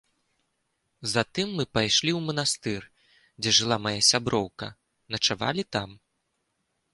[1.13, 2.81] Затым мы пайшлі ў манастыр,
[3.43, 4.71] дзе жыла мая сяброўка,
[5.17, 5.89] начавалі там.